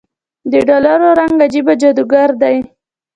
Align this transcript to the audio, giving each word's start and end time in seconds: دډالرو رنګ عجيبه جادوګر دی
دډالرو 0.51 1.09
رنګ 1.19 1.37
عجيبه 1.45 1.73
جادوګر 1.81 2.29
دی 2.41 2.57